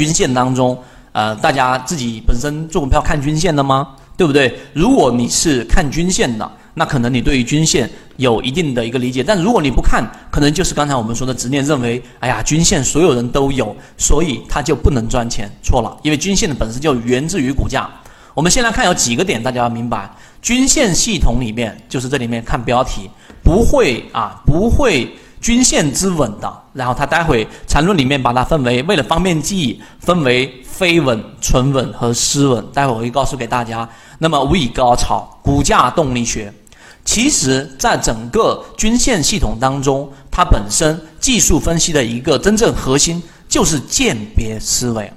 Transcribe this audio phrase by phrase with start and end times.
[0.00, 0.78] 均线当中，
[1.12, 3.86] 呃，大家自己本身做股票看均线的吗？
[4.16, 4.58] 对不对？
[4.72, 9.22] 如果你是看均线的，那可能你对于均线有一定的一个理解。
[9.22, 15.50] 但如果你不看，可能就是刚才我们说的执念，认为，哎呀，均线所有人都有，所以它就不能赚钱。
[15.62, 17.86] 错了，因为均线的本身就源自于股价。
[18.32, 20.10] 我们先来看有几个点，大家要明白，
[20.40, 23.10] 均线系统里面就是这里面看标题，
[23.44, 26.52] 不会啊，不会均线之稳的。
[26.72, 32.64] 然后它待会缠论里面把它分为，为了方便记忆，分为非稳、纯稳和失稳。
[32.72, 33.88] 待会我会告诉给大家。
[34.18, 36.52] 那么无以高潮，股价动力学，
[37.04, 45.10] 其实在整个均线系统当中，它本身技术分析的一个真正核心就是鉴别思维。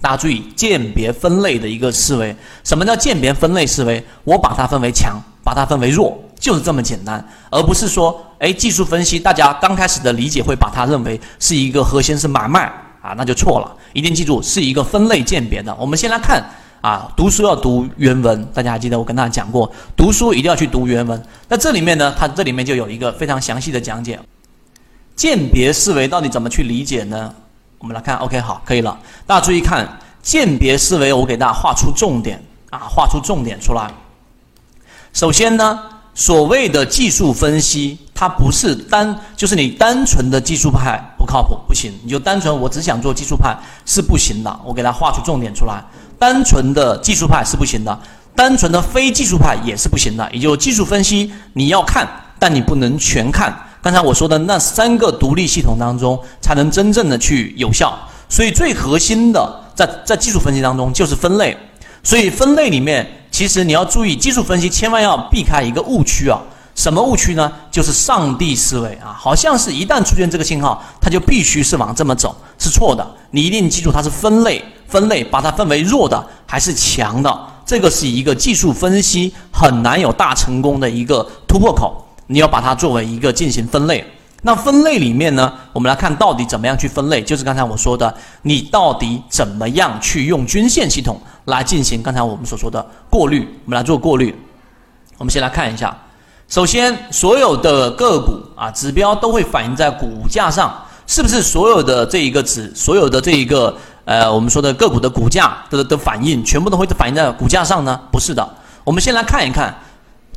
[0.00, 2.36] 大家注意，鉴别分类的一个思维。
[2.62, 4.04] 什么叫鉴别分类思维？
[4.22, 13.76] 我把它分为强，把它分为弱，就是这么简单，而不是说，哎，技术分析，大家刚开始的理解会把它认为是一个核心是买卖啊，那就错了。
[13.92, 15.74] 一定记住，是一个分类鉴别的。
[15.74, 16.44] 我们先来看
[16.80, 21.20] 啊，读书要读原文，大家还记得我跟大家讲过，读书一定要去读原文。
[21.48, 24.18] 那这里面呢，它这里面就有一个非常详细的讲解，
[25.16, 27.34] 鉴别思维到底怎么去理解呢？
[27.78, 28.96] 我们来看，OK，好，可以了。
[29.26, 29.88] 大家注意看，
[30.22, 33.90] 鉴别思维，我给大家画出重点啊，画出重点出来。
[35.12, 35.80] 首先呢，
[36.18, 41.92] 所谓的技术分析，它不是单，就是你单纯的技术派不靠谱，不行。
[42.02, 44.60] 你就单纯我只想做技术派是不行的。
[44.64, 45.80] 我给它画出重点出来，
[46.18, 47.96] 单纯的技术派是不行的，
[48.34, 50.28] 单纯的非技术派也是不行的。
[50.32, 53.56] 也就技术分析你要看，但你不能全看。
[53.80, 57.96] 刚才我说的那三个独立系统当中，才能真正的去有效。
[58.28, 61.56] 所以最核心的，在在技术分析当中就是分类。
[62.02, 63.06] 所以分类里面，
[63.38, 66.40] 其实你要注意，技术分析千万要避开一个误区啊。
[66.74, 67.52] 什么误区呢？
[67.70, 73.06] 就是上帝思维啊，好像是一旦出现这个信号，它就必须是往这么走，是错的。
[73.30, 77.32] 你一定记住，它是分类，分类把它分为弱的还是强的，
[77.64, 82.04] 这个是一个技术分析很难有大成功的一个突破口。
[82.26, 84.04] 你要把它作为一个进行分类，
[84.42, 94.34] 那分类里面呢，我们来看到底怎么样去分类，就是刚才我说的，你到底怎么样去用均线系统来进行刚才我们所说的过滤，我们来做过滤。
[95.16, 95.96] 我们先来看一下，
[96.46, 100.72] 首先所有的个股啊指标都会反映在股价上，
[101.06, 108.00] 是不是所有的这一个指，所有的这一个呃我们说的个股的股价的的反应，全部都会反映在股价上呢？
[108.12, 108.48] 不是的，
[108.84, 109.74] 我们先来看一看。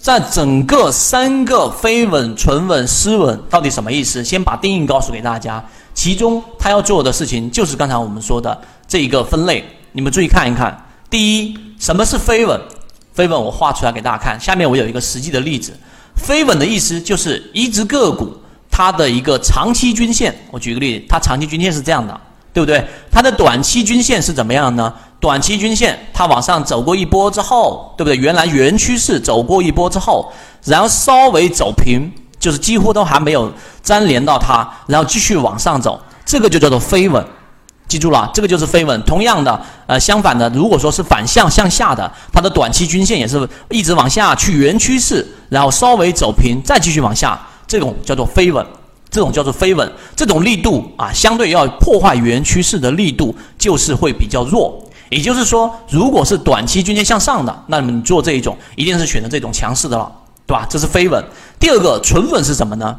[0.00, 4.22] 在整个三个非稳、纯稳、失稳到底什么意思？
[4.22, 5.60] 先把定义告诉给大家。
[5.92, 9.64] 其中他要做的事情就是刚才我们说的这一个分类。
[9.90, 10.87] 你们注意看一看。
[11.10, 12.60] 第一，什么是飞稳？
[13.14, 14.38] 飞稳我画出来给大家看。
[14.38, 15.72] 下面我有一个实际的例子。
[16.14, 18.36] 飞稳的意思就是一只个股
[18.70, 20.36] 它的一个长期均线。
[20.50, 22.20] 我举个例子，它长期均线是这样的，
[22.52, 22.84] 对不对？
[23.10, 24.92] 它的短期均线是怎么样呢？
[25.18, 28.16] 短期均线它往上走过一波之后，对不对？
[28.16, 30.30] 原来原趋势走过一波之后，
[30.64, 33.50] 然后稍微走平，就是几乎都还没有
[33.82, 37.24] 粘连到它，然后继续往上走，这个就叫做飞稳。
[37.88, 39.02] 记住了，这个就是飞稳。
[39.02, 48.64] 同样的，呃，相反的，如果说是反向向下的，它的短期均线也是一直往下去原趋势，然后稍微走平，再继续往下，这种叫做飞稳，
[49.10, 49.90] 这种叫做飞稳。
[50.14, 54.78] 这种力度啊，相对要破坏原趋势的力度就是会比较弱。
[55.08, 60.12] 也就是说，如果是短期均线向上的，那么你做这一种一定是选择这种强势的了，
[60.46, 60.66] 对吧？
[60.68, 61.24] 这是飞稳。
[61.58, 62.98] 第二个纯稳是什么呢？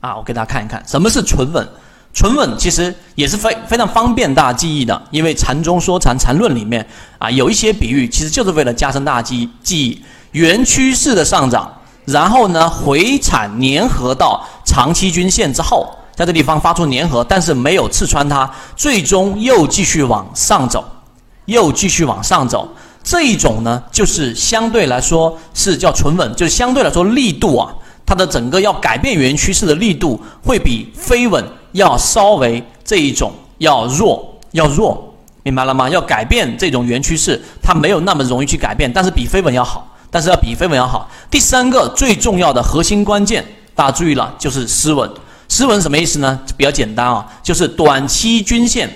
[0.00, 1.68] 啊，我给大家看一看，什么是纯稳？
[2.12, 6.86] 纯稳其实也是非非常方便大家记忆的，因为禅中说禅禅论里面
[7.18, 10.02] 啊有一些比喻，其实就是为了加深大家记记忆。
[10.32, 11.70] 原趋势的上涨，
[12.04, 20.84] 然后呢回踩粘合到长期均线之后，在这地方发出粘合，但是没有刺穿它，最终又继续往上走。
[21.46, 22.68] 又继续往上走，
[23.02, 27.74] 这一种呢，就是相对来说是叫纯稳，就是相对来说力度啊，
[28.06, 35.88] 它的整个要改变原趋势的力度会比飞稳要稍微这一种要弱，要弱，明白了吗？
[35.88, 41.10] 要改变这种原趋势，它没有那么容易去改变，但是比飞稳要好，但是要比飞稳要好。
[41.30, 45.10] 第三个最重要的核心关键，大家注意了，就是失稳。
[45.48, 46.40] 失稳什么意思呢？
[46.56, 48.88] 比较简单啊，就是短期均线。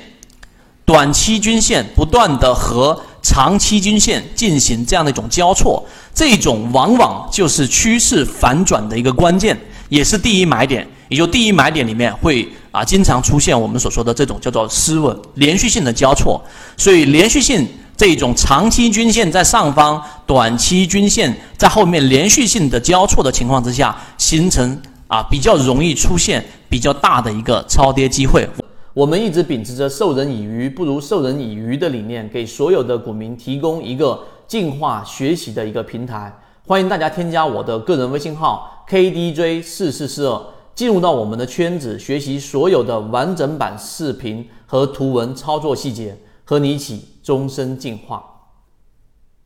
[0.86, 5.84] 短期均线不断的和长期均线进行这样的一种交错，
[6.14, 9.58] 这种往往就是趋势反转的一个关键，
[9.88, 10.86] 也是第一买点。
[11.08, 16.42] 也就第一买点里面会啊经常出现我们所说的这种叫做失稳连续性的交错。
[16.76, 17.66] 所以连续性
[17.96, 28.48] 这种长期均线在上方，短期均线在后面连续性的交错的情况之下，形成啊比较容易出现比较大的一个超跌机会。
[28.92, 34.18] 我们一直秉持着授人以鱼不如授人以渔的理念，给所有的股民提供一个
[34.48, 36.34] 进化学习的一个平台。
[36.66, 40.42] 欢迎大家添加我的个人微信号 KDJ 四四四二，
[40.76, 46.14] 进入到我们的圈子，学习所有的完整版视频和图文操作细节，
[46.44, 48.35] 和你一起终身进化。